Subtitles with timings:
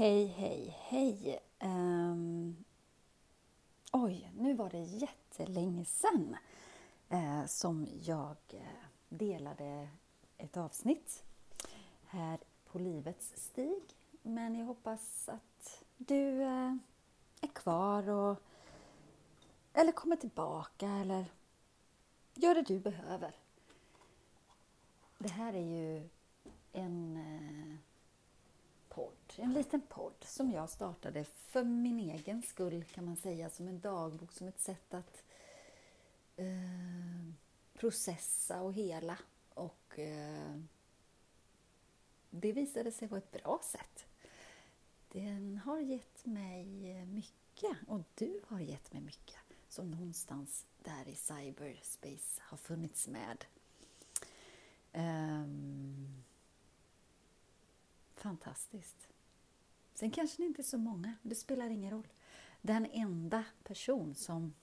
[0.00, 1.38] Hej, hej, hej!
[1.60, 2.64] Um,
[3.92, 6.36] oj, nu var det jättelänge sedan
[7.12, 8.60] uh, som jag eh,
[9.08, 9.88] delade
[10.38, 11.22] ett avsnitt
[12.06, 13.82] här på Livets stig.
[14.22, 16.76] Men jag hoppas att du uh,
[17.40, 18.42] är kvar och
[19.72, 21.24] eller kommer tillbaka eller
[22.34, 23.34] gör det du behöver.
[25.18, 26.08] Det här är ju
[26.72, 27.16] en
[29.40, 33.80] en liten podd som jag startade för min egen skull kan man säga, som en
[33.80, 35.24] dagbok, som ett sätt att
[36.36, 37.32] eh,
[37.74, 39.18] processa och hela.
[39.54, 40.60] Och eh,
[42.30, 44.06] det visade sig vara ett bra sätt.
[45.08, 46.66] Den har gett mig
[47.06, 53.44] mycket och du har gett mig mycket som någonstans där i cyberspace har funnits med.
[54.92, 56.22] Um,
[58.14, 59.08] fantastiskt.
[60.00, 62.08] Sen kanske det inte är så många, det spelar ingen roll.
[62.60, 64.54] Den enda person som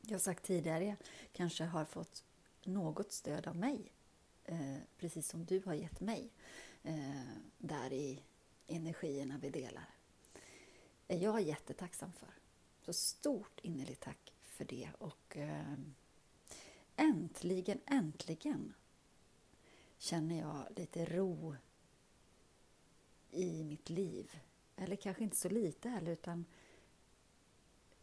[0.00, 0.96] jag sagt tidigare
[1.32, 2.24] kanske har fått
[2.64, 3.92] något stöd av mig,
[4.44, 6.30] eh, precis som du har gett mig,
[6.82, 7.22] eh,
[7.58, 8.22] där i
[8.66, 9.94] energierna vi delar,
[11.08, 12.34] är jag jättetacksam för.
[12.80, 15.74] Så stort innerligt tack för det och eh,
[16.96, 18.74] äntligen, äntligen
[19.98, 21.56] känner jag lite ro
[23.30, 24.40] i mitt liv.
[24.76, 26.44] Eller kanske inte så lite heller, utan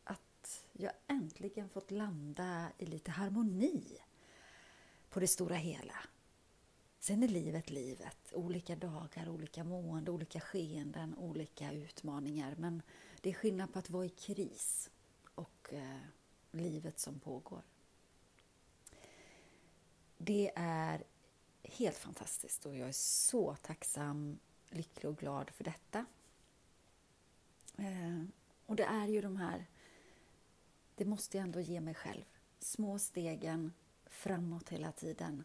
[0.03, 3.97] att jag äntligen fått landa i lite harmoni
[5.09, 5.95] på det stora hela.
[6.99, 8.33] Sen är livet livet.
[8.33, 12.55] Olika dagar, olika mående, olika skeenden, olika utmaningar.
[12.57, 12.81] Men
[13.21, 14.89] det är skillnad på att vara i kris
[15.35, 15.97] och eh,
[16.51, 17.61] livet som pågår.
[20.17, 21.03] Det är
[21.63, 26.05] helt fantastiskt och jag är så tacksam lycklig och glad för detta.
[27.79, 28.23] Eh,
[28.65, 29.65] och det är ju de här,
[30.95, 32.23] det måste jag ändå ge mig själv,
[32.59, 33.73] små stegen
[34.05, 35.43] framåt hela tiden.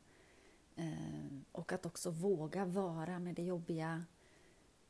[0.76, 4.04] Eh, och att också våga vara med det jobbiga,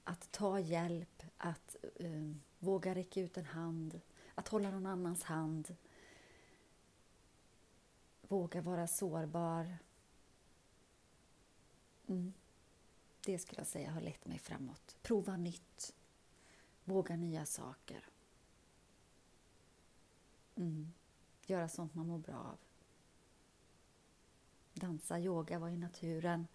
[0.04, 4.00] att ta hjälp, att eh, våga räcka ut en hand,
[4.34, 5.76] att hålla någon annans hand.
[8.28, 9.78] Våga vara sårbar.
[12.06, 12.32] Mm
[13.24, 14.96] det skulle jag säga har lett mig framåt.
[15.02, 15.94] Prova nytt.
[16.84, 18.08] Våga nya saker.
[20.54, 20.92] Mm.
[21.46, 22.58] Göra sånt man mår bra av.
[24.74, 26.46] Dansa, yoga, vara i naturen.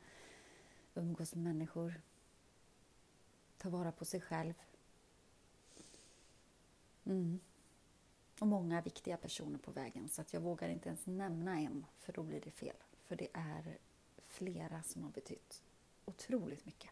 [0.94, 2.02] Umgås med människor.
[3.58, 4.54] Ta vara på sig själv.
[7.06, 7.40] Mm.
[8.40, 12.14] Och många viktiga personer på vägen så att jag vågar inte ens nämna en för
[12.14, 12.76] då blir det fel.
[13.08, 13.78] För det är
[14.26, 15.64] flera som har betytt
[16.06, 16.92] otroligt mycket.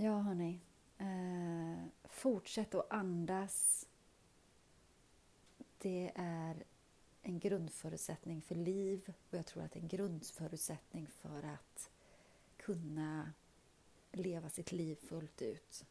[0.00, 0.60] Ja, hörni.
[0.98, 3.88] Eh, fortsätt att andas.
[5.78, 6.64] Det är
[7.22, 11.90] en grundförutsättning för liv och jag tror att det är en grundförutsättning för att
[12.56, 13.32] kunna
[14.12, 15.84] leva sitt liv fullt ut.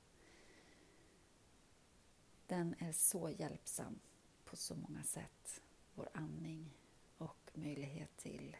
[2.45, 3.99] Den är så hjälpsam
[4.45, 5.61] på så många sätt,
[5.95, 6.73] vår andning
[7.17, 8.57] och möjlighet till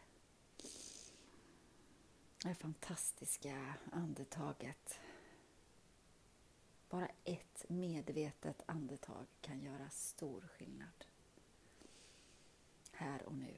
[2.42, 5.00] det fantastiska andetaget.
[6.88, 11.04] Bara ett medvetet andetag kan göra stor skillnad.
[12.92, 13.56] Här och nu.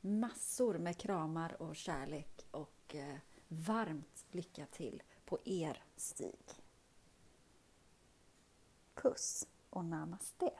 [0.00, 3.16] Massor med kramar och kärlek och eh,
[3.48, 6.62] varmt lycka till på er stig.
[8.94, 10.50] Puss och namaste.